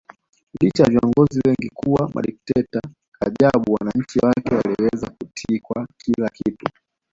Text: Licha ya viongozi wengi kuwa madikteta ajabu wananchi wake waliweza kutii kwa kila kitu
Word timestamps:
Licha 0.61 0.83
ya 0.83 0.89
viongozi 0.89 1.39
wengi 1.45 1.69
kuwa 1.69 2.11
madikteta 2.13 2.81
ajabu 3.19 3.73
wananchi 3.73 4.19
wake 4.19 4.55
waliweza 4.55 5.09
kutii 5.09 5.59
kwa 5.59 5.87
kila 5.97 6.29
kitu 6.29 6.69